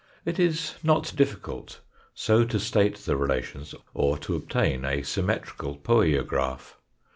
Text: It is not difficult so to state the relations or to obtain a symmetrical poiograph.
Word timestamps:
It 0.25 0.39
is 0.39 0.73
not 0.81 1.15
difficult 1.15 1.79
so 2.15 2.43
to 2.43 2.59
state 2.59 2.95
the 3.05 3.15
relations 3.15 3.75
or 3.93 4.17
to 4.17 4.33
obtain 4.35 4.83
a 4.83 5.03
symmetrical 5.03 5.77
poiograph. 5.77 6.75